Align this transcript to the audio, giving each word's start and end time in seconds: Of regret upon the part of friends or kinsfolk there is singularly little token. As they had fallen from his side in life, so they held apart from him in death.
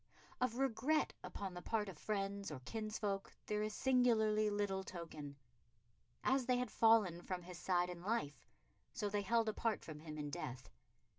Of 0.41 0.57
regret 0.57 1.13
upon 1.23 1.53
the 1.53 1.61
part 1.61 1.87
of 1.87 1.95
friends 1.95 2.49
or 2.49 2.59
kinsfolk 2.61 3.31
there 3.45 3.61
is 3.61 3.75
singularly 3.75 4.49
little 4.49 4.83
token. 4.83 5.35
As 6.23 6.47
they 6.47 6.57
had 6.57 6.71
fallen 6.71 7.21
from 7.21 7.43
his 7.43 7.59
side 7.59 7.91
in 7.91 8.01
life, 8.01 8.47
so 8.93 9.09
they 9.09 9.21
held 9.21 9.47
apart 9.47 9.85
from 9.85 9.99
him 9.99 10.17
in 10.17 10.31
death. 10.31 10.71